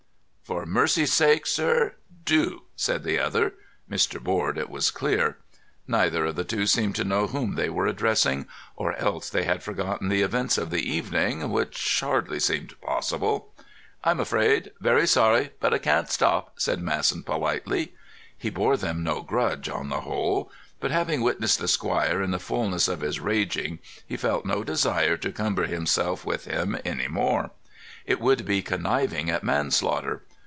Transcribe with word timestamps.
"For 0.43 0.65
mercy's 0.65 1.13
sake, 1.13 1.47
sir, 1.47 1.93
do!" 2.25 2.63
said 2.75 3.05
the 3.05 3.17
other—Mr. 3.17 4.21
Board, 4.21 4.57
it 4.57 4.69
was 4.69 4.91
clear. 4.91 5.37
Neither 5.87 6.25
of 6.25 6.35
the 6.35 6.43
two 6.43 6.67
seemed 6.67 6.97
to 6.97 7.05
know 7.05 7.27
whom 7.27 7.55
they 7.55 7.69
were 7.69 7.87
addressing; 7.87 8.47
or 8.75 8.93
else 8.97 9.29
they 9.29 9.45
had 9.45 9.63
forgotten 9.63 10.09
the 10.09 10.23
events 10.23 10.57
of 10.57 10.69
the 10.69 10.83
evening, 10.85 11.49
which 11.51 12.01
hardly 12.01 12.37
seemed 12.37 12.75
possible. 12.81 13.53
"I'm 14.03 14.19
afraid—very 14.19 15.07
sorry—but 15.07 15.73
I 15.73 15.77
can't 15.77 16.09
stop," 16.09 16.59
said 16.59 16.81
Masson 16.81 17.23
politely. 17.23 17.93
He 18.37 18.49
bore 18.49 18.75
them 18.75 19.05
no 19.05 19.21
grudge, 19.21 19.69
on 19.69 19.87
the 19.87 20.01
whole; 20.01 20.51
but, 20.81 20.91
having 20.91 21.21
witnessed 21.21 21.59
the 21.59 21.67
squire 21.69 22.21
in 22.21 22.31
the 22.31 22.39
fulness 22.39 22.89
of 22.89 22.99
his 22.99 23.21
raging, 23.21 23.79
he 24.05 24.17
felt 24.17 24.45
no 24.45 24.65
desire 24.65 25.15
to 25.15 25.31
cumber 25.31 25.67
himself 25.67 26.25
with 26.25 26.43
him 26.43 26.77
any 26.83 27.07
more. 27.07 27.51
It 28.05 28.19
would 28.19 28.43
be 28.45 28.61
conniving 28.61 29.29
at 29.29 29.45
manslaughter. 29.45 30.23